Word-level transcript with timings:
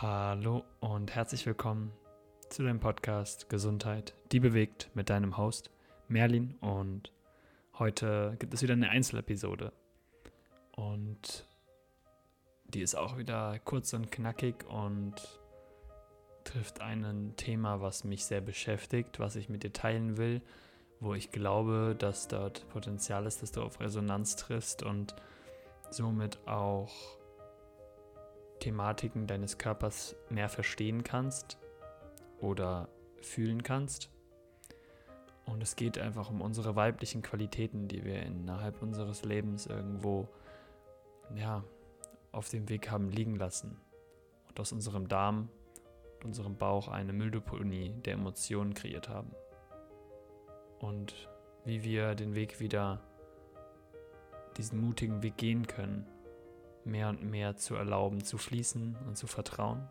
Hallo 0.00 0.62
und 0.78 1.16
herzlich 1.16 1.44
willkommen 1.44 1.90
zu 2.50 2.62
dem 2.62 2.78
Podcast 2.78 3.48
Gesundheit, 3.48 4.14
die 4.30 4.38
bewegt 4.38 4.90
mit 4.94 5.10
deinem 5.10 5.36
Host 5.36 5.72
Merlin. 6.06 6.54
Und 6.60 7.12
heute 7.80 8.36
gibt 8.38 8.54
es 8.54 8.62
wieder 8.62 8.74
eine 8.74 8.90
Einzelepisode. 8.90 9.72
Und 10.76 11.48
die 12.68 12.80
ist 12.80 12.94
auch 12.94 13.18
wieder 13.18 13.58
kurz 13.64 13.92
und 13.92 14.12
knackig 14.12 14.64
und 14.68 15.16
trifft 16.44 16.80
ein 16.80 17.32
Thema, 17.36 17.80
was 17.80 18.04
mich 18.04 18.24
sehr 18.24 18.40
beschäftigt, 18.40 19.18
was 19.18 19.34
ich 19.34 19.48
mit 19.48 19.64
dir 19.64 19.72
teilen 19.72 20.16
will, 20.16 20.42
wo 21.00 21.14
ich 21.14 21.32
glaube, 21.32 21.96
dass 21.98 22.28
dort 22.28 22.68
Potenzial 22.68 23.26
ist, 23.26 23.42
dass 23.42 23.50
du 23.50 23.62
auf 23.62 23.80
Resonanz 23.80 24.36
triffst 24.36 24.84
und 24.84 25.16
somit 25.90 26.38
auch 26.46 27.17
Thematiken 28.60 29.26
deines 29.26 29.58
Körpers 29.58 30.16
mehr 30.30 30.48
verstehen 30.48 31.04
kannst 31.04 31.58
oder 32.40 32.88
fühlen 33.20 33.62
kannst. 33.62 34.10
Und 35.46 35.62
es 35.62 35.76
geht 35.76 35.98
einfach 35.98 36.30
um 36.30 36.40
unsere 36.40 36.76
weiblichen 36.76 37.22
Qualitäten, 37.22 37.88
die 37.88 38.04
wir 38.04 38.22
innerhalb 38.22 38.82
unseres 38.82 39.24
Lebens 39.24 39.66
irgendwo 39.66 40.28
ja, 41.34 41.64
auf 42.32 42.48
dem 42.50 42.68
Weg 42.68 42.90
haben 42.90 43.08
liegen 43.08 43.36
lassen. 43.36 43.80
Und 44.48 44.60
aus 44.60 44.72
unserem 44.72 45.08
Darm 45.08 45.48
und 46.16 46.26
unserem 46.26 46.56
Bauch 46.56 46.88
eine 46.88 47.12
Mülldeponie 47.12 47.94
der 48.04 48.14
Emotionen 48.14 48.74
kreiert 48.74 49.08
haben. 49.08 49.30
Und 50.78 51.28
wie 51.64 51.82
wir 51.82 52.14
den 52.14 52.34
Weg 52.34 52.60
wieder, 52.60 53.00
diesen 54.56 54.80
mutigen 54.80 55.22
Weg 55.22 55.36
gehen 55.36 55.66
können, 55.66 56.06
mehr 56.88 57.08
und 57.08 57.22
mehr 57.22 57.56
zu 57.56 57.74
erlauben, 57.74 58.24
zu 58.24 58.38
fließen 58.38 58.96
und 59.06 59.16
zu 59.16 59.26
vertrauen, 59.26 59.88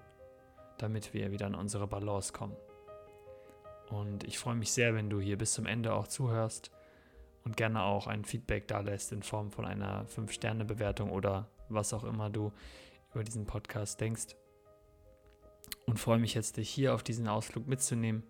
damit 0.78 1.14
wir 1.14 1.32
wieder 1.32 1.48
in 1.48 1.56
unsere 1.56 1.88
Balance 1.88 2.34
kommen. 2.34 2.56
Und 3.90 4.24
ich 4.24 4.38
freue 4.38 4.56
mich 4.56 4.72
sehr, 4.72 4.96
wenn 4.96 5.10
du 5.10 5.20
hier 5.20 5.38
bis 5.38 5.54
zum 5.54 5.66
Ende 5.66 5.94
auch 5.94 6.08
zuhörst 6.08 6.72
und 7.46 7.56
gerne 7.56 7.84
auch 7.84 8.08
ein 8.08 8.26
Feedback 8.26 8.68
da 8.68 8.82
lässt 8.82 9.12
in 9.12 9.24
Form 9.24 9.52
von 9.52 9.66
einer 9.66 10.06
5-Sterne-Bewertung 10.08 11.12
oder 11.12 11.48
was 11.70 11.94
auch 11.94 12.04
immer 12.04 12.30
du 12.30 12.52
über 13.14 13.24
diesen 13.24 13.46
Podcast 13.46 14.02
denkst. 14.02 14.36
Und 15.86 16.00
freue 16.00 16.20
mich 16.20 16.34
jetzt, 16.34 16.58
dich 16.58 16.70
hier 16.70 16.94
auf 16.94 17.04
diesen 17.04 17.28
Ausflug 17.28 17.68
mitzunehmen 17.68 18.24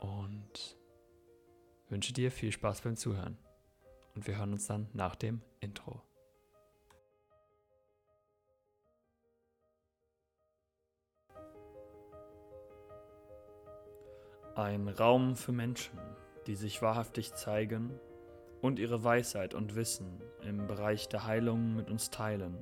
und 0.00 0.76
wünsche 1.88 2.12
dir 2.12 2.30
viel 2.30 2.52
Spaß 2.52 2.80
beim 2.80 2.96
Zuhören. 2.96 3.36
Und 4.14 4.26
wir 4.26 4.36
hören 4.36 4.52
uns 4.52 4.66
dann 4.66 4.88
nach 4.92 5.14
dem 5.14 5.42
Intro. 5.60 6.02
Ein 14.54 14.88
Raum 14.88 15.34
für 15.34 15.52
Menschen, 15.52 15.98
die 16.46 16.56
sich 16.56 16.82
wahrhaftig 16.82 17.32
zeigen 17.34 17.98
und 18.60 18.78
ihre 18.78 19.02
Weisheit 19.02 19.54
und 19.54 19.76
Wissen 19.76 20.20
im 20.42 20.66
Bereich 20.66 21.08
der 21.08 21.24
Heilung 21.24 21.74
mit 21.74 21.90
uns 21.90 22.10
teilen. 22.10 22.58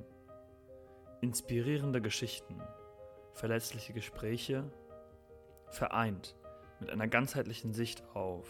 Inspirierende 1.19 2.01
Geschichten, 2.01 2.61
verletzliche 3.33 3.91
Gespräche, 3.91 4.63
vereint 5.67 6.37
mit 6.79 6.91
einer 6.91 7.09
ganzheitlichen 7.09 7.73
Sicht 7.73 8.03
auf 8.13 8.47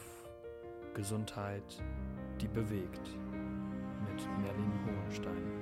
Gesundheit, 0.93 1.83
die 2.41 2.47
bewegt, 2.47 3.17
mit 4.05 4.23
Merlin 4.39 4.71
Hohenstein. 4.85 5.60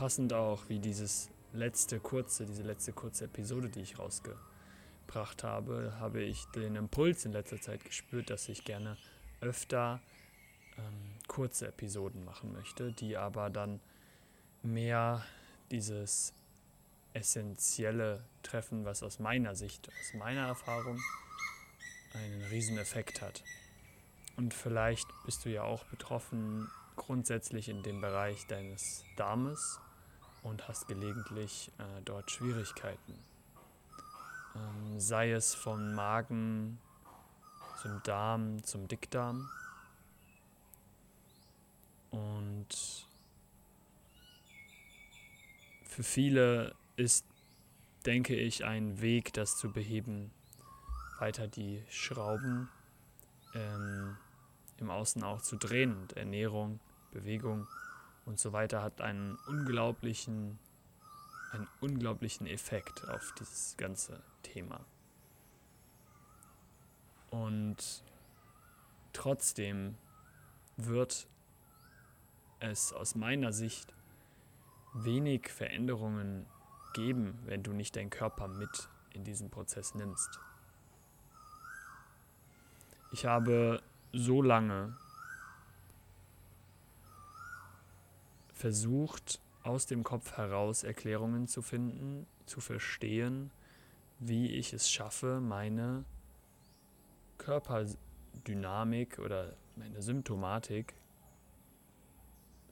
Passend 0.00 0.32
auch 0.32 0.66
wie 0.70 0.78
dieses 0.78 1.28
letzte 1.52 2.00
kurze, 2.00 2.46
diese 2.46 2.62
letzte 2.62 2.90
kurze 2.90 3.26
Episode, 3.26 3.68
die 3.68 3.82
ich 3.82 3.98
rausgebracht 3.98 5.44
habe, 5.44 5.94
habe 6.00 6.22
ich 6.22 6.46
den 6.54 6.74
Impuls 6.74 7.26
in 7.26 7.32
letzter 7.32 7.60
Zeit 7.60 7.84
gespürt, 7.84 8.30
dass 8.30 8.48
ich 8.48 8.64
gerne 8.64 8.96
öfter 9.42 10.00
ähm, 10.78 11.18
kurze 11.28 11.68
Episoden 11.68 12.24
machen 12.24 12.50
möchte, 12.54 12.92
die 12.92 13.18
aber 13.18 13.50
dann 13.50 13.78
mehr 14.62 15.22
dieses 15.70 16.32
essentielle 17.12 18.24
Treffen, 18.42 18.86
was 18.86 19.02
aus 19.02 19.18
meiner 19.18 19.54
Sicht, 19.54 19.90
aus 19.90 20.14
meiner 20.14 20.46
Erfahrung 20.46 20.98
einen 22.14 22.42
riesen 22.44 22.78
Effekt 22.78 23.20
hat. 23.20 23.44
Und 24.38 24.54
vielleicht 24.54 25.08
bist 25.26 25.44
du 25.44 25.50
ja 25.50 25.64
auch 25.64 25.84
betroffen 25.84 26.70
grundsätzlich 26.96 27.68
in 27.68 27.82
dem 27.82 28.00
Bereich 28.00 28.46
deines 28.46 29.04
Darmes 29.16 29.78
und 30.42 30.68
hast 30.68 30.88
gelegentlich 30.88 31.70
äh, 31.78 32.02
dort 32.04 32.30
Schwierigkeiten. 32.30 33.14
Ähm, 34.54 34.98
sei 34.98 35.32
es 35.32 35.54
vom 35.54 35.94
Magen 35.94 36.78
zum 37.80 38.02
Darm, 38.02 38.62
zum 38.64 38.88
Dickdarm. 38.88 39.48
Und 42.10 43.06
für 45.84 46.02
viele 46.02 46.74
ist, 46.96 47.24
denke 48.06 48.34
ich, 48.34 48.64
ein 48.64 49.00
Weg, 49.00 49.32
das 49.32 49.56
zu 49.56 49.70
beheben, 49.70 50.30
weiter 51.18 51.46
die 51.46 51.84
Schrauben 51.88 52.68
ähm, 53.54 54.16
im 54.78 54.90
Außen 54.90 55.22
auch 55.22 55.42
zu 55.42 55.56
drehen 55.56 55.96
und 55.96 56.16
Ernährung, 56.16 56.80
Bewegung 57.12 57.68
und 58.30 58.38
so 58.38 58.52
weiter 58.52 58.80
hat 58.80 59.00
einen 59.00 59.36
unglaublichen, 59.48 60.60
einen 61.50 61.66
unglaublichen 61.80 62.46
Effekt 62.46 63.08
auf 63.08 63.34
dieses 63.40 63.76
ganze 63.76 64.22
Thema. 64.44 64.86
Und 67.30 68.04
trotzdem 69.12 69.96
wird 70.76 71.26
es 72.60 72.92
aus 72.92 73.16
meiner 73.16 73.52
Sicht 73.52 73.92
wenig 74.94 75.48
Veränderungen 75.48 76.46
geben, 76.92 77.36
wenn 77.46 77.64
du 77.64 77.72
nicht 77.72 77.96
deinen 77.96 78.10
Körper 78.10 78.46
mit 78.46 78.88
in 79.12 79.24
diesen 79.24 79.50
Prozess 79.50 79.96
nimmst. 79.96 80.38
Ich 83.10 83.26
habe 83.26 83.82
so 84.12 84.40
lange 84.40 84.96
versucht, 88.60 89.40
aus 89.62 89.86
dem 89.86 90.04
Kopf 90.04 90.36
heraus 90.36 90.84
Erklärungen 90.84 91.48
zu 91.48 91.62
finden, 91.62 92.26
zu 92.44 92.60
verstehen, 92.60 93.50
wie 94.18 94.48
ich 94.48 94.74
es 94.74 94.90
schaffe, 94.90 95.40
meine 95.40 96.04
Körperdynamik 97.38 99.18
oder 99.18 99.54
meine 99.76 100.02
Symptomatik 100.02 100.94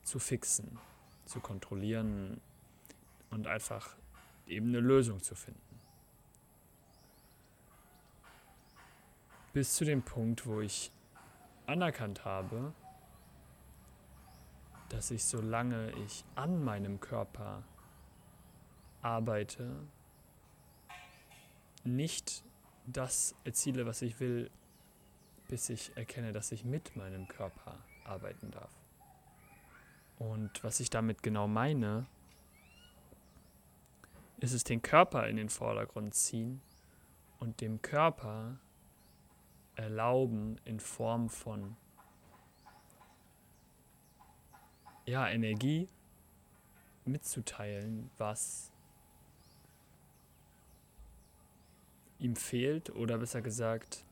zu 0.03 0.19
fixen, 0.19 0.79
zu 1.25 1.41
kontrollieren 1.41 2.41
und 3.31 3.47
einfach 3.47 3.97
eben 4.47 4.69
eine 4.69 4.81
Lösung 4.81 5.23
zu 5.23 5.35
finden. 5.35 5.61
Bis 9.55 9.75
zu 9.75 9.87
dem 9.87 10.03
Punkt, 10.03 10.47
wo 10.47 10.61
ich 10.61 10.93
anerkannt 11.67 12.27
habe, 12.27 12.75
dass 14.89 15.11
ich, 15.11 15.25
solange 15.25 15.93
ich 16.05 16.25
an 16.35 16.65
meinem 16.65 17.01
Körper 17.01 17.65
arbeite, 19.03 19.77
nicht 21.85 22.45
das 22.87 23.35
erziele, 23.45 23.87
was 23.87 24.03
ich 24.03 24.19
will, 24.21 24.51
bis 25.49 25.69
ich 25.69 25.97
erkenne, 25.97 26.33
dass 26.33 26.53
ich 26.53 26.65
mit 26.65 26.97
meinem 26.97 27.29
Körper 27.29 27.79
arbeiten 28.05 28.51
darf. 28.51 28.73
Und 30.19 30.63
was 30.65 30.81
ich 30.81 30.91
damit 30.91 31.23
genau 31.23 31.47
meine, 31.47 32.07
ist 34.41 34.53
es 34.53 34.65
den 34.65 34.83
Körper 34.83 35.27
in 35.29 35.37
den 35.37 35.49
Vordergrund 35.49 36.15
ziehen 36.15 36.61
und 37.39 37.61
dem 37.61 37.83
Körper 37.83 38.59
erlauben 39.75 40.61
in 40.65 40.81
Form 40.81 41.29
von 41.29 41.77
ja, 45.09 45.27
Energie 45.29 45.89
mitzuteilen, 47.07 48.11
was 48.19 48.71
ihm 52.19 52.37
fehlt 52.37 52.91
oder 52.91 53.17
besser 53.17 53.41
gesagt, 53.41 54.05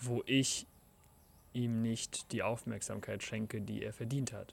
wo 0.00 0.22
ich 0.26 0.66
ihm 1.52 1.80
nicht 1.82 2.32
die 2.32 2.42
Aufmerksamkeit 2.42 3.22
schenke, 3.22 3.60
die 3.60 3.84
er 3.84 3.92
verdient 3.92 4.32
hat. 4.32 4.52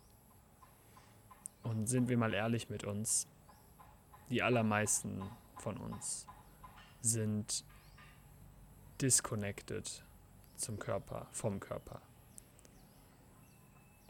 Und 1.64 1.88
sind 1.88 2.08
wir 2.08 2.18
mal 2.18 2.34
ehrlich 2.34 2.70
mit 2.70 2.84
uns, 2.84 3.28
die 4.30 4.44
allermeisten 4.44 5.24
von 5.58 5.78
uns 5.78 6.28
sind 7.02 7.66
disconnected 9.02 10.04
zum 10.56 10.78
Körper, 10.78 11.28
vom 11.32 11.60
Körper. 11.60 12.02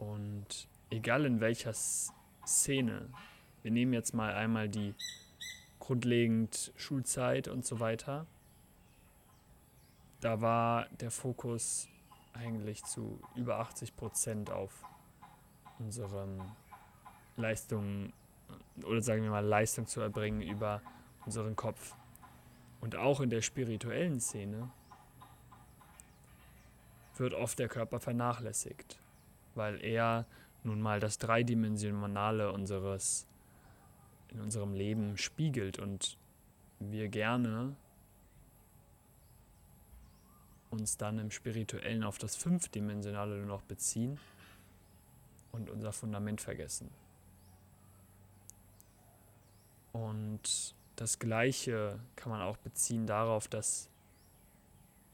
Und 0.01 0.67
egal 0.89 1.25
in 1.25 1.41
welcher 1.41 1.73
Szene, 1.73 3.07
wir 3.61 3.69
nehmen 3.69 3.93
jetzt 3.93 4.15
mal 4.15 4.33
einmal 4.33 4.67
die 4.67 4.95
grundlegend 5.79 6.73
Schulzeit 6.75 7.47
und 7.47 7.67
so 7.67 7.79
weiter, 7.79 8.25
da 10.19 10.41
war 10.41 10.87
der 10.99 11.11
Fokus 11.11 11.87
eigentlich 12.33 12.83
zu 12.83 13.19
über 13.35 13.59
80 13.59 13.95
Prozent 13.95 14.49
auf 14.49 14.71
unseren 15.77 16.51
Leistungen 17.37 18.11
oder 18.83 19.03
sagen 19.03 19.21
wir 19.21 19.29
mal 19.29 19.45
Leistung 19.45 19.85
zu 19.85 20.01
erbringen 20.01 20.41
über 20.41 20.81
unseren 21.25 21.55
Kopf. 21.55 21.95
Und 22.79 22.95
auch 22.95 23.19
in 23.21 23.29
der 23.29 23.43
spirituellen 23.43 24.19
Szene 24.19 24.71
wird 27.17 27.35
oft 27.35 27.59
der 27.59 27.67
Körper 27.67 27.99
vernachlässigt, 27.99 29.00
weil 29.55 29.83
er 29.83 30.25
nun 30.63 30.81
mal 30.81 30.99
das 30.99 31.17
Dreidimensionale 31.17 32.51
unseres 32.51 33.27
in 34.29 34.39
unserem 34.39 34.73
Leben 34.73 35.17
spiegelt 35.17 35.79
und 35.79 36.17
wir 36.79 37.09
gerne 37.09 37.75
uns 40.69 40.97
dann 40.97 41.19
im 41.19 41.31
Spirituellen 41.31 42.03
auf 42.03 42.17
das 42.17 42.35
Fünfdimensionale 42.35 43.37
nur 43.37 43.45
noch 43.45 43.61
beziehen 43.63 44.17
und 45.51 45.69
unser 45.69 45.91
Fundament 45.91 46.39
vergessen. 46.39 46.89
Und 49.91 50.73
das 50.95 51.19
Gleiche 51.19 51.99
kann 52.15 52.31
man 52.31 52.41
auch 52.41 52.57
beziehen 52.57 53.05
darauf, 53.05 53.49
dass 53.49 53.89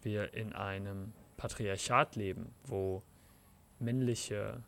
wir 0.03 0.33
in 0.35 0.53
einem 0.53 1.13
Patriarchat 1.37 2.15
leben, 2.15 2.53
wo 2.63 3.01
männliche, 3.79 4.63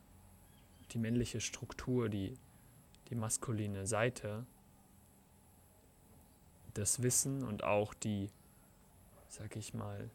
die 0.91 0.97
männliche 0.97 1.41
Struktur, 1.41 2.09
die, 2.09 2.33
die 3.09 3.15
maskuline 3.15 3.87
Seite, 3.87 4.45
das 6.73 7.01
Wissen 7.01 7.43
und 7.43 7.63
auch 7.63 7.93
die, 7.93 8.29
sag 9.27 9.55
ich 9.55 9.73
mal, 9.73 10.09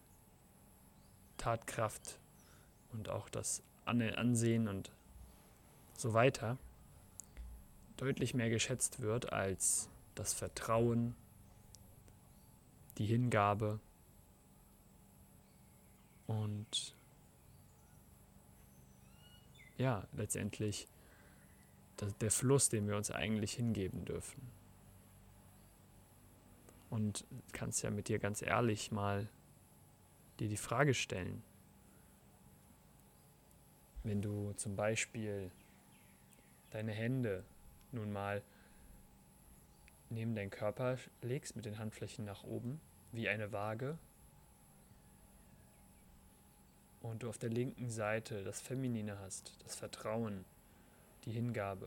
Tatkraft 1.36 2.18
und 2.92 3.08
auch 3.08 3.28
das 3.28 3.62
Ansehen 3.84 4.68
und 4.68 4.92
so 5.96 6.14
weiter 6.14 6.56
deutlich 7.96 8.34
mehr 8.34 8.50
geschätzt 8.50 9.00
wird 9.00 9.32
als 9.32 9.88
das 10.14 10.32
Vertrauen, 10.32 11.14
die 12.98 13.06
Hingabe 13.06 13.80
und 16.26 16.94
ja, 19.76 20.06
letztendlich 20.12 20.86
der 22.20 22.30
Fluss, 22.30 22.68
den 22.68 22.88
wir 22.88 22.96
uns 22.96 23.10
eigentlich 23.10 23.54
hingeben 23.54 24.04
dürfen. 24.04 24.42
Und 26.90 27.24
kannst 27.52 27.82
ja 27.82 27.90
mit 27.90 28.08
dir 28.08 28.18
ganz 28.18 28.42
ehrlich 28.42 28.92
mal 28.92 29.28
dir 30.38 30.48
die 30.48 30.56
Frage 30.56 30.94
stellen, 30.94 31.42
wenn 34.02 34.20
du 34.20 34.52
zum 34.52 34.76
Beispiel 34.76 35.50
deine 36.70 36.92
Hände 36.92 37.44
nun 37.92 38.12
mal 38.12 38.42
neben 40.10 40.34
deinen 40.34 40.50
Körper 40.50 40.98
legst 41.22 41.56
mit 41.56 41.64
den 41.64 41.78
Handflächen 41.78 42.24
nach 42.24 42.44
oben, 42.44 42.80
wie 43.12 43.28
eine 43.28 43.52
Waage, 43.52 43.98
und 47.04 47.22
du 47.22 47.28
auf 47.28 47.36
der 47.36 47.50
linken 47.50 47.90
Seite 47.90 48.42
das 48.44 48.62
Feminine 48.62 49.18
hast, 49.18 49.52
das 49.62 49.76
Vertrauen, 49.76 50.46
die 51.26 51.32
Hingabe, 51.32 51.86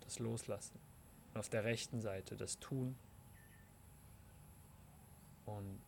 das 0.00 0.18
Loslassen, 0.18 0.80
und 1.32 1.38
auf 1.38 1.48
der 1.48 1.62
rechten 1.62 2.00
Seite 2.00 2.36
das 2.36 2.58
Tun 2.58 2.96
und 5.46 5.80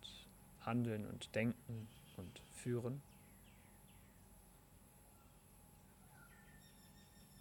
Handeln 0.64 1.04
und 1.04 1.34
Denken 1.34 1.88
und 2.16 2.42
Führen. 2.52 3.02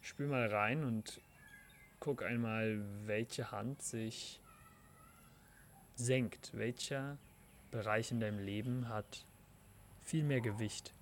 Spür 0.02 0.30
mal 0.30 0.48
rein 0.48 0.84
und 0.84 1.22
guck 2.00 2.24
einmal, 2.24 2.84
welche 3.06 3.52
Hand 3.52 3.84
sich 3.84 4.42
senkt, 5.94 6.58
welcher 6.58 7.20
Bereich 7.70 8.10
in 8.10 8.20
deinem 8.20 8.40
Leben 8.40 8.90
hat 8.90 9.26
viel 10.10 10.24
mehr 10.24 10.42
Gewicht. 10.42 10.94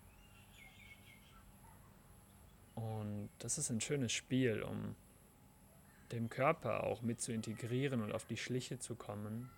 Und 2.76 3.30
das 3.40 3.58
ist 3.58 3.70
ein 3.70 3.82
schönes 3.82 4.12
Spiel, 4.12 4.62
um 4.62 4.96
dem 6.12 6.30
Körper 6.30 6.84
auch 6.84 7.02
mit 7.02 7.22
zu 7.22 7.32
integrieren 7.32 8.02
und 8.02 8.12
auf 8.14 8.26
die 8.26 8.38
Schliche 8.38 8.80
zu 8.80 8.96
kommen 8.96 9.50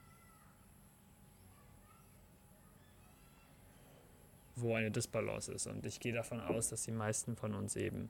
wo 4.61 4.75
eine 4.75 4.91
Disbalance 4.91 5.51
ist. 5.51 5.67
Und 5.67 5.85
ich 5.85 5.99
gehe 5.99 6.13
davon 6.13 6.39
aus, 6.41 6.69
dass 6.69 6.83
die 6.83 6.91
meisten 6.91 7.35
von 7.35 7.53
uns 7.53 7.75
eben 7.75 8.09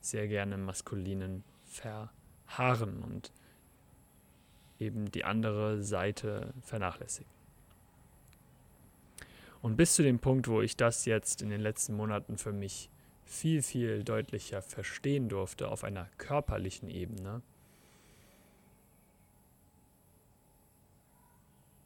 sehr 0.00 0.28
gerne 0.28 0.54
im 0.54 0.64
Maskulinen 0.64 1.44
verharren 1.64 3.02
und 3.02 3.32
eben 4.78 5.10
die 5.10 5.24
andere 5.24 5.82
Seite 5.82 6.52
vernachlässigen. 6.62 7.35
Und 9.62 9.76
bis 9.76 9.94
zu 9.94 10.02
dem 10.02 10.18
Punkt, 10.18 10.48
wo 10.48 10.60
ich 10.62 10.76
das 10.76 11.04
jetzt 11.04 11.42
in 11.42 11.50
den 11.50 11.60
letzten 11.60 11.94
Monaten 11.94 12.38
für 12.38 12.52
mich 12.52 12.90
viel, 13.24 13.62
viel 13.62 14.04
deutlicher 14.04 14.62
verstehen 14.62 15.28
durfte 15.28 15.68
auf 15.68 15.84
einer 15.84 16.08
körperlichen 16.18 16.88
Ebene, 16.88 17.42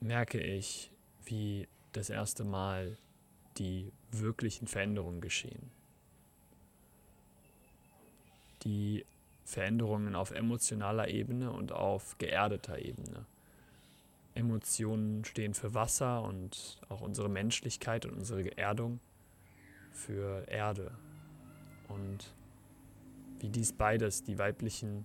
merke 0.00 0.40
ich, 0.40 0.90
wie 1.24 1.68
das 1.92 2.10
erste 2.10 2.44
Mal 2.44 2.96
die 3.58 3.92
wirklichen 4.10 4.66
Veränderungen 4.66 5.20
geschehen. 5.20 5.70
Die 8.62 9.04
Veränderungen 9.44 10.14
auf 10.14 10.30
emotionaler 10.30 11.08
Ebene 11.08 11.50
und 11.50 11.72
auf 11.72 12.16
geerdeter 12.18 12.78
Ebene. 12.78 13.26
Emotionen 14.34 15.24
stehen 15.24 15.54
für 15.54 15.74
Wasser 15.74 16.22
und 16.22 16.80
auch 16.88 17.00
unsere 17.00 17.28
Menschlichkeit 17.28 18.06
und 18.06 18.14
unsere 18.14 18.42
Geerdung 18.44 19.00
für 19.92 20.46
Erde. 20.48 20.92
Und 21.88 22.32
wie 23.40 23.48
dies 23.48 23.72
beides, 23.72 24.22
die 24.22 24.38
weiblichen, 24.38 25.04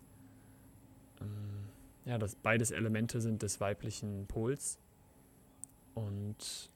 ähm, 1.22 1.70
ja, 2.06 2.18
dass 2.18 2.36
beides 2.36 2.72
Elemente 2.72 3.20
sind 3.22 3.42
des 3.42 3.60
weiblichen 3.60 4.28
Pols. 4.28 4.80
Und 5.96 6.70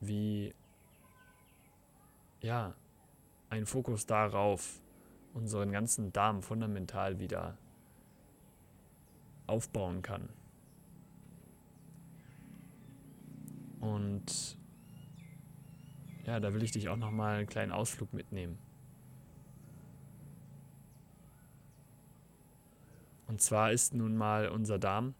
wie 0.00 0.54
ja, 2.42 2.74
ein 3.50 3.66
Fokus 3.66 4.06
darauf 4.06 4.80
unseren 5.34 5.72
ganzen 5.72 6.12
Darm 6.12 6.42
fundamental 6.42 7.18
wieder 7.18 7.58
aufbauen 9.46 10.02
kann. 10.02 10.28
Und 13.94 14.58
ja, 16.24 16.40
da 16.40 16.52
will 16.52 16.62
ich 16.62 16.72
dich 16.72 16.88
auch 16.88 16.96
noch 16.96 17.10
mal 17.10 17.38
einen 17.38 17.46
kleinen 17.46 17.72
Ausflug 17.72 18.12
mitnehmen. 18.12 18.58
Und 23.28 23.40
zwar 23.40 23.72
ist 23.72 23.94
nun 23.94 24.16
mal 24.16 24.48
unser 24.48 24.78
Darm 24.78 25.14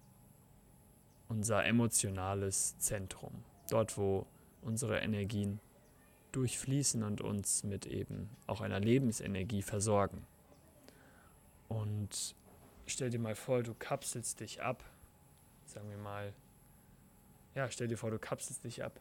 unser 1.28 1.64
emotionales 1.64 2.78
Zentrum. 2.78 3.42
Dort, 3.70 3.98
wo 3.98 4.26
unsere 4.62 5.00
Energien 5.00 5.60
durchfließen 6.32 7.02
und 7.02 7.20
uns 7.20 7.64
mit 7.64 7.86
eben 7.86 8.30
auch 8.46 8.60
einer 8.60 8.80
Lebensenergie 8.80 9.62
versorgen. 9.62 10.26
Und 11.68 12.36
stell 12.86 13.10
dir 13.10 13.18
mal 13.18 13.34
vor, 13.34 13.62
du 13.62 13.74
kapselst 13.74 14.40
dich 14.40 14.62
ab, 14.62 14.84
sagen 15.64 15.88
wir 15.90 15.98
mal, 15.98 16.32
ja, 17.56 17.70
stell 17.70 17.88
dir 17.88 17.96
vor, 17.96 18.10
du 18.10 18.18
kapselst 18.18 18.62
dich 18.64 18.84
ab 18.84 19.00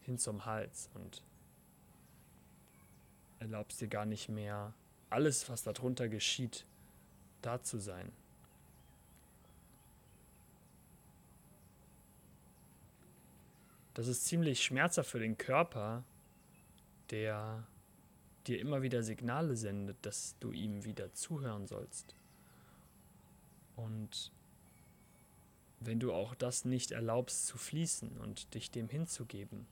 hin 0.00 0.18
zum 0.18 0.46
Hals 0.46 0.90
und 0.94 1.22
erlaubst 3.38 3.80
dir 3.80 3.88
gar 3.88 4.06
nicht 4.06 4.28
mehr 4.28 4.72
alles, 5.10 5.48
was 5.50 5.62
darunter 5.62 6.08
geschieht, 6.08 6.66
da 7.42 7.62
zu 7.62 7.78
sein. 7.78 8.10
Das 13.92 14.08
ist 14.08 14.24
ziemlich 14.24 14.64
schmerzhaft 14.64 15.10
für 15.10 15.20
den 15.20 15.36
Körper, 15.36 16.04
der 17.10 17.66
dir 18.46 18.60
immer 18.60 18.82
wieder 18.82 19.02
Signale 19.02 19.56
sendet, 19.56 20.04
dass 20.04 20.36
du 20.40 20.52
ihm 20.52 20.84
wieder 20.84 21.12
zuhören 21.12 21.66
sollst. 21.66 22.14
Und 23.76 24.32
wenn 25.86 26.00
du 26.00 26.12
auch 26.12 26.34
das 26.34 26.64
nicht 26.64 26.92
erlaubst 26.92 27.46
zu 27.46 27.58
fließen 27.58 28.18
und 28.18 28.54
dich 28.54 28.70
dem 28.70 28.88
hinzugeben, 28.88 29.66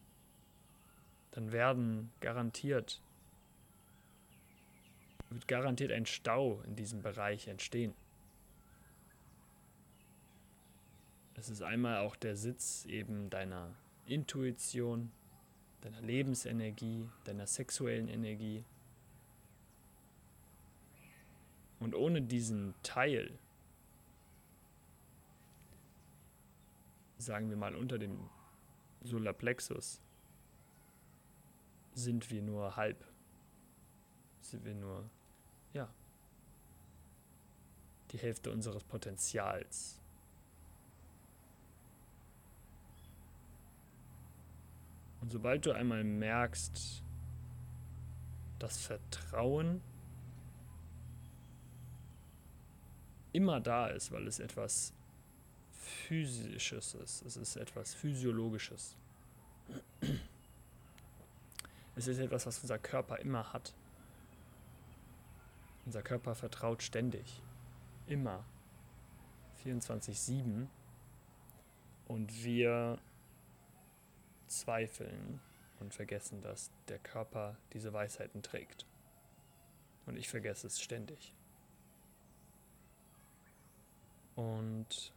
dann 1.33 1.53
werden 1.53 2.13
garantiert, 2.21 3.01
wird 5.31 5.49
garantiert 5.49 5.93
ein 5.93 6.07
Stau 6.07 6.61
in 6.67 6.77
diesem 6.77 7.03
Bereich 7.03 7.49
entstehen. 7.49 7.95
Es 11.35 11.49
ist 11.49 11.63
einmal 11.63 11.99
auch 11.99 12.15
der 12.15 12.37
Sitz 12.37 12.85
eben 12.85 13.31
deiner 13.31 13.75
Intuition, 14.07 15.11
deiner 15.81 16.01
Lebensenergie, 16.03 17.09
deiner 17.25 17.47
sexuellen 17.47 18.09
Energie. 18.09 18.65
Und 21.81 21.95
ohne 21.95 22.23
diesen 22.23 22.75
Teil 22.83 23.39
sagen 27.25 27.51
wir 27.51 27.57
mal 27.57 27.75
unter 27.75 27.99
dem 27.99 28.29
Solarplexus, 29.03 30.01
sind 31.95 32.31
wir 32.31 32.43
nur 32.43 32.77
halb. 32.77 33.05
Sind 34.41 34.65
wir 34.65 34.75
nur, 34.75 35.09
ja, 35.73 35.89
die 38.11 38.19
Hälfte 38.19 38.51
unseres 38.51 38.85
Potenzials. 38.85 40.01
Und 45.21 45.31
sobald 45.31 45.65
du 45.65 45.73
einmal 45.73 46.03
merkst, 46.03 47.03
dass 48.59 48.85
Vertrauen 48.85 49.81
immer 53.33 53.61
da 53.61 53.87
ist, 53.87 54.11
weil 54.13 54.27
es 54.27 54.41
etwas 54.41 54.93
Physisches 55.83 56.95
ist. 56.95 57.23
Es 57.23 57.37
ist 57.37 57.57
etwas 57.57 57.95
Physiologisches. 57.95 58.97
Es 61.97 62.07
ist 62.07 62.19
etwas, 62.19 62.47
was 62.47 62.61
unser 62.61 62.79
Körper 62.79 63.19
immer 63.19 63.53
hat. 63.53 63.75
Unser 65.85 66.03
Körper 66.03 66.35
vertraut 66.35 66.83
ständig. 66.83 67.43
Immer. 68.07 68.45
24-7. 69.65 70.67
Und 72.07 72.45
wir 72.45 72.99
zweifeln 74.47 75.41
und 75.81 75.95
vergessen, 75.95 76.41
dass 76.43 76.71
der 76.89 76.99
Körper 76.99 77.57
diese 77.73 77.93
Weisheiten 77.93 78.43
trägt. 78.43 78.87
Und 80.07 80.17
ich 80.17 80.29
vergesse 80.29 80.67
es 80.67 80.81
ständig. 80.81 81.33
Und 84.35 85.13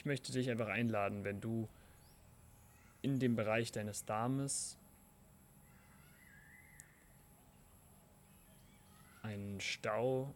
ich 0.00 0.06
möchte 0.06 0.32
dich 0.32 0.48
einfach 0.48 0.68
einladen, 0.68 1.24
wenn 1.24 1.42
du 1.42 1.68
in 3.02 3.18
dem 3.18 3.36
Bereich 3.36 3.70
deines 3.70 4.06
Darmes 4.06 4.78
einen 9.20 9.60
Stau, 9.60 10.32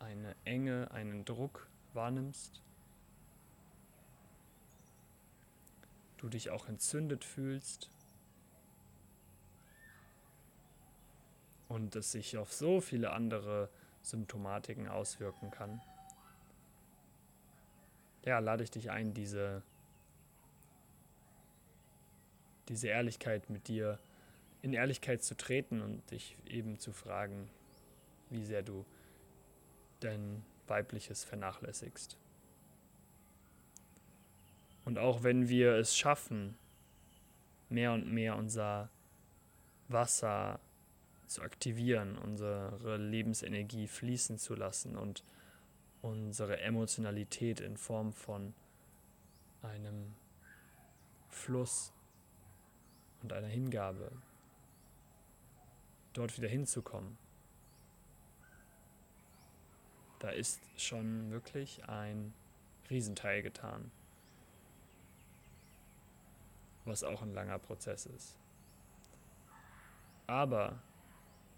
eine 0.00 0.36
Enge, 0.44 0.90
einen 0.90 1.24
Druck 1.24 1.66
wahrnimmst, 1.94 2.60
du 6.18 6.28
dich 6.28 6.50
auch 6.50 6.68
entzündet 6.68 7.24
fühlst 7.24 7.88
und 11.70 11.96
es 11.96 12.12
sich 12.12 12.36
auf 12.36 12.52
so 12.52 12.82
viele 12.82 13.12
andere 13.12 13.70
Symptomatiken 14.02 14.88
auswirken 14.88 15.50
kann 15.50 15.80
ja, 18.24 18.38
lade 18.38 18.64
ich 18.64 18.70
dich 18.70 18.90
ein, 18.90 19.14
diese, 19.14 19.62
diese 22.68 22.88
Ehrlichkeit 22.88 23.50
mit 23.50 23.68
dir 23.68 23.98
in 24.62 24.72
Ehrlichkeit 24.72 25.22
zu 25.22 25.36
treten 25.36 25.82
und 25.82 26.08
dich 26.10 26.36
eben 26.46 26.78
zu 26.78 26.92
fragen, 26.92 27.50
wie 28.30 28.44
sehr 28.44 28.62
du 28.62 28.86
dein 30.00 30.44
weibliches 30.68 31.24
vernachlässigst. 31.24 32.16
Und 34.84 34.98
auch 34.98 35.22
wenn 35.22 35.48
wir 35.48 35.74
es 35.74 35.96
schaffen, 35.96 36.56
mehr 37.68 37.92
und 37.92 38.12
mehr 38.12 38.36
unser 38.36 38.88
Wasser 39.88 40.60
zu 41.26 41.42
aktivieren, 41.42 42.18
unsere 42.18 42.96
Lebensenergie 42.98 43.88
fließen 43.88 44.38
zu 44.38 44.54
lassen 44.54 44.96
und 44.96 45.24
unsere 46.02 46.60
Emotionalität 46.60 47.60
in 47.60 47.76
Form 47.76 48.12
von 48.12 48.52
einem 49.62 50.14
Fluss 51.28 51.92
und 53.22 53.32
einer 53.32 53.46
Hingabe, 53.46 54.10
dort 56.12 56.36
wieder 56.36 56.48
hinzukommen. 56.48 57.16
Da 60.18 60.30
ist 60.30 60.60
schon 60.76 61.30
wirklich 61.30 61.88
ein 61.88 62.34
Riesenteil 62.90 63.42
getan, 63.42 63.90
was 66.84 67.04
auch 67.04 67.22
ein 67.22 67.32
langer 67.32 67.58
Prozess 67.58 68.06
ist. 68.06 68.38
Aber 70.26 70.80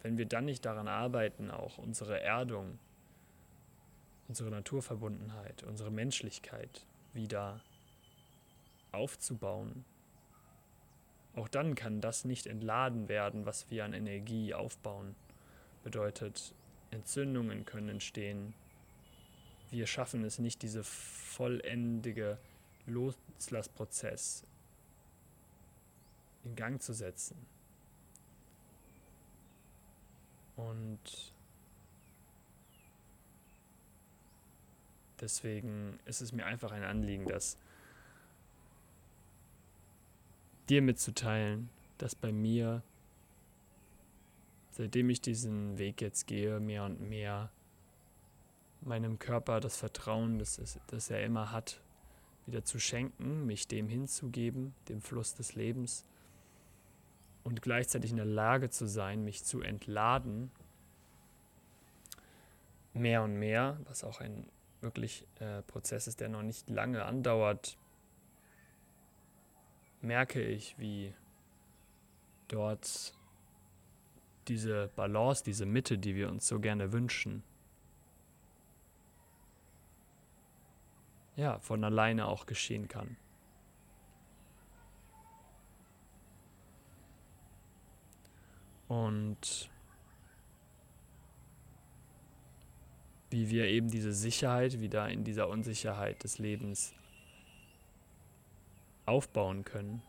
wenn 0.03 0.19
wir 0.19 0.27
dann 0.27 0.45
nicht 0.45 0.65
daran 0.65 0.89
arbeiten, 0.89 1.51
auch 1.51 1.79
unsere 1.79 2.21
Erdung 2.21 2.79
unsere 4.29 4.51
Naturverbundenheit, 4.51 5.63
unsere 5.65 5.91
Menschlichkeit 5.91 6.87
wieder 7.13 7.61
aufzubauen. 8.93 9.85
Auch 11.37 11.49
dann 11.49 11.75
kann 11.75 12.01
das 12.01 12.25
nicht 12.25 12.47
entladen 12.47 13.09
werden, 13.09 13.45
was 13.45 13.71
wir 13.71 13.85
an 13.85 13.93
Energie 13.93 14.55
aufbauen. 14.55 15.15
Bedeutet, 15.83 16.55
Entzündungen 16.91 17.65
können 17.65 17.89
entstehen. 17.89 18.55
Wir 19.71 19.87
schaffen 19.87 20.25
es 20.25 20.39
nicht, 20.39 20.63
diese 20.63 20.85
vollendige 20.85 22.39
Loslassprozess 22.87 24.45
in 26.45 26.55
Gang 26.55 26.81
zu 26.81 26.93
setzen. 26.93 27.37
Und 30.57 31.34
Deswegen 35.21 35.99
ist 36.05 36.21
es 36.21 36.33
mir 36.33 36.47
einfach 36.47 36.73
ein 36.73 36.83
Anliegen, 36.83 37.27
das 37.27 37.57
dir 40.69 40.83
mitzuteilen, 40.83 41.69
dass 41.99 42.15
bei 42.15 42.33
mir, 42.33 42.83
seitdem 44.71 45.11
ich 45.11 45.21
diesen 45.21 45.79
Weg 45.79 46.01
jetzt 46.01 46.27
gehe, 46.27 46.59
mehr 46.61 46.85
und 46.85 47.01
mehr 47.01 47.51
meinem 48.81 49.19
Körper 49.19 49.61
das 49.61 49.77
Vertrauen, 49.77 50.39
das, 50.39 50.59
es, 50.59 50.79
das 50.89 51.11
er 51.11 51.25
immer 51.25 51.53
hat, 51.53 51.81
wieder 52.47 52.65
zu 52.65 52.79
schenken, 52.79 53.47
mich 53.47 53.69
dem 53.69 53.89
hinzugeben, 53.89 54.75
dem 54.89 55.01
Fluss 55.01 55.35
des 55.35 55.55
Lebens 55.55 56.05
und 57.43 57.63
gleichzeitig 57.63 58.11
in 58.11 58.17
der 58.17 58.27
Lage 58.27 58.71
zu 58.71 58.87
sein, 58.87 59.25
mich 59.25 59.45
zu 59.45 59.61
entladen, 59.61 60.51
mehr 62.93 63.23
und 63.23 63.39
mehr, 63.39 63.79
was 63.85 64.05
auch 64.05 64.21
ein 64.21 64.47
wirklich 64.85 65.27
äh, 65.41 65.63
Prozess 65.63 66.07
ist, 66.07 66.21
der 66.21 66.29
noch 66.29 66.43
nicht 66.43 66.71
lange 66.71 67.05
andauert, 67.05 67.77
merke 70.01 70.41
ich, 70.41 70.79
wie 70.79 71.13
dort 72.47 73.15
diese 74.47 74.89
Balance, 74.95 75.43
diese 75.43 75.67
Mitte, 75.67 75.99
die 75.99 76.15
wir 76.15 76.29
uns 76.29 76.47
so 76.47 76.61
gerne 76.61 76.93
wünschen, 76.93 77.43
ja, 81.37 81.59
von 81.59 81.83
alleine 81.83 82.27
auch 82.29 82.47
geschehen 82.47 82.87
kann. 82.87 83.17
Und 88.87 89.71
wie 93.35 93.51
wir 93.51 93.67
eben 93.67 93.91
diese 93.91 94.13
Sicherheit 94.13 94.79
wieder 94.79 95.09
in 95.09 95.25
dieser 95.25 95.49
Unsicherheit 95.49 96.23
des 96.23 96.39
Lebens 96.39 96.95
aufbauen 99.07 99.65
können. 99.65 100.03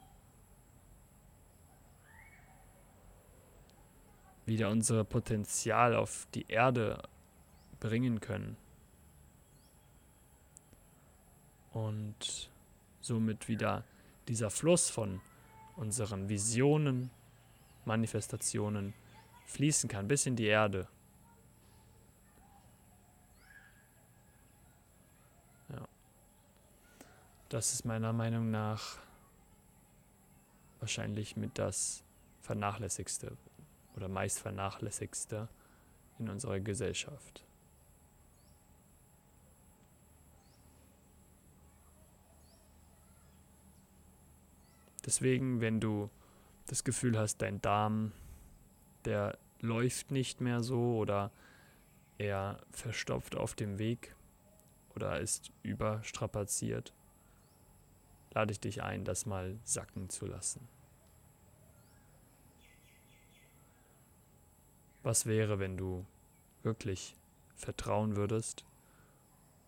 Wieder 4.46 4.70
unser 4.70 5.04
Potenzial 5.04 5.96
auf 5.96 6.28
die 6.36 6.46
Erde 6.50 7.02
bringen 7.80 8.22
können. 8.22 8.58
Und 11.74 12.52
somit 13.02 13.48
wieder 13.48 13.84
dieser 14.28 14.52
Fluss 14.52 14.92
von 14.92 15.20
unseren 15.78 16.30
Visionen, 16.30 17.10
Manifestationen 17.86 18.94
fließen 19.48 19.90
kann 19.90 20.08
bis 20.08 20.28
in 20.28 20.36
die 20.36 20.46
Erde. 20.46 20.88
Das 27.56 27.72
ist 27.72 27.86
meiner 27.86 28.12
Meinung 28.12 28.52
nach 28.52 28.98
wahrscheinlich 30.82 31.38
mit 31.38 31.58
das 31.58 32.04
vernachlässigste 32.42 33.38
oder 33.96 34.10
meist 34.10 34.40
vernachlässigste 34.40 35.48
in 36.20 36.28
unserer 36.28 36.60
Gesellschaft. 36.60 37.46
Deswegen, 45.06 45.62
wenn 45.62 45.80
du 45.80 46.10
das 46.66 46.84
Gefühl 46.84 47.18
hast, 47.18 47.38
dein 47.38 47.62
Darm, 47.62 48.12
der 49.06 49.38
läuft 49.62 50.12
nicht 50.12 50.42
mehr 50.42 50.62
so 50.62 50.98
oder 50.98 51.32
er 52.18 52.60
verstopft 52.72 53.38
auf 53.38 53.56
dem 53.56 53.80
Weg 53.80 54.14
oder 54.94 55.22
ist 55.22 55.54
überstrapaziert, 55.64 56.92
lade 58.36 58.52
ich 58.52 58.60
dich 58.60 58.84
ein, 58.84 59.06
das 59.06 59.26
mal 59.26 59.58
sacken 59.64 60.10
zu 60.10 60.26
lassen. 60.28 60.68
Was 65.02 65.26
wäre, 65.26 65.58
wenn 65.60 65.78
du 65.78 66.06
wirklich 66.62 67.16
vertrauen 67.56 68.16
würdest 68.16 68.66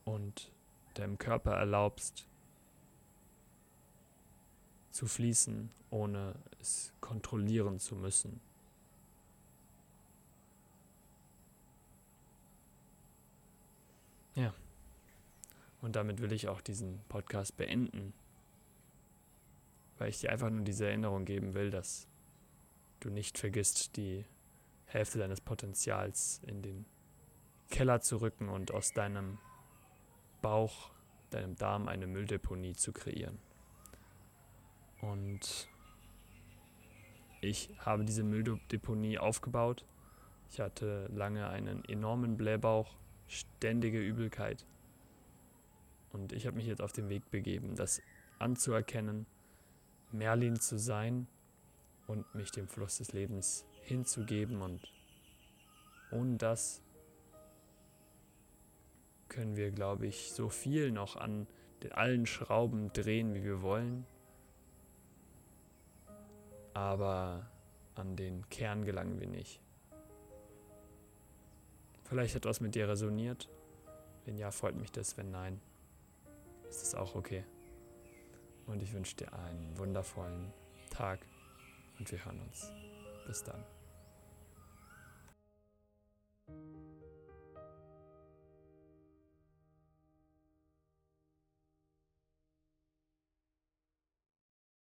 und 0.03 0.51
deinem 0.95 1.17
Körper 1.17 1.53
erlaubst, 1.53 2.27
zu 4.91 5.05
fließen, 5.05 5.69
ohne 5.91 6.35
es 6.59 6.91
kontrollieren 7.01 7.79
zu 7.79 7.95
müssen. 7.95 8.41
Ja. 14.33 14.53
Und 15.81 15.95
damit 15.95 16.19
will 16.19 16.31
ich 16.31 16.47
auch 16.47 16.61
diesen 16.61 16.99
Podcast 17.09 17.55
beenden, 17.57 18.13
weil 19.97 20.09
ich 20.09 20.19
dir 20.19 20.31
einfach 20.31 20.49
nur 20.49 20.63
diese 20.63 20.87
Erinnerung 20.87 21.25
geben 21.25 21.53
will, 21.53 21.69
dass 21.69 22.07
du 22.99 23.09
nicht 23.09 23.37
vergisst, 23.37 23.97
die 23.97 24.25
Hälfte 24.85 25.19
deines 25.19 25.41
Potenzials 25.41 26.41
in 26.45 26.61
den 26.61 26.85
Keller 27.69 28.01
zu 28.01 28.17
rücken 28.17 28.49
und 28.49 28.71
aus 28.71 28.93
deinem 28.93 29.37
Bauch, 30.41 30.91
deinem 31.29 31.55
Darm 31.55 31.87
eine 31.87 32.07
Mülldeponie 32.07 32.73
zu 32.73 32.93
kreieren. 32.93 33.39
Und 35.01 35.69
ich 37.41 37.69
habe 37.79 38.05
diese 38.05 38.23
Mülldeponie 38.23 39.19
aufgebaut. 39.19 39.85
Ich 40.49 40.59
hatte 40.59 41.07
lange 41.07 41.49
einen 41.49 41.83
enormen 41.85 42.37
Blähbauch, 42.37 42.95
ständige 43.27 43.99
Übelkeit. 43.99 44.65
Und 46.13 46.31
ich 46.31 46.47
habe 46.47 46.55
mich 46.55 46.65
jetzt 46.65 46.81
auf 46.81 46.93
den 46.93 47.09
Weg 47.09 47.29
begeben, 47.29 47.75
das 47.75 48.01
anzuerkennen, 48.39 49.25
Merlin 50.11 50.59
zu 50.59 50.77
sein 50.77 51.27
und 52.07 52.33
mich 52.35 52.51
dem 52.51 52.67
Fluss 52.67 52.97
des 52.97 53.13
Lebens 53.13 53.65
hinzugeben. 53.81 54.61
Und 54.61 54.81
ohne 56.11 56.37
das 56.37 56.81
können 59.29 59.55
wir, 59.55 59.71
glaube 59.71 60.07
ich, 60.07 60.31
so 60.31 60.49
viel 60.49 60.91
noch 60.91 61.15
an 61.15 61.47
allen 61.91 62.25
Schrauben 62.25 62.91
drehen, 62.93 63.33
wie 63.33 63.43
wir 63.43 63.61
wollen 63.61 64.05
aber 66.77 67.49
an 67.95 68.15
den 68.15 68.47
Kern 68.51 68.85
gelangen 68.85 69.19
wir 69.19 69.25
nicht. 69.27 69.59
Vielleicht 72.03 72.35
hat 72.35 72.45
was 72.45 72.61
mit 72.61 72.75
dir 72.75 72.87
resoniert. 72.87 73.49
Wenn 74.25 74.37
ja, 74.37 74.51
freut 74.51 74.75
mich 74.75 74.91
das. 74.91 75.17
Wenn 75.17 75.31
nein, 75.31 75.59
ist 76.69 76.83
es 76.83 76.93
auch 76.93 77.15
okay. 77.15 77.43
Und 78.67 78.83
ich 78.83 78.93
wünsche 78.93 79.15
dir 79.15 79.33
einen 79.33 79.77
wundervollen 79.77 80.53
Tag 80.89 81.19
und 81.99 82.11
wir 82.11 82.23
hören 82.23 82.41
uns. 82.41 82.71
Bis 83.25 83.43
dann. 83.43 83.76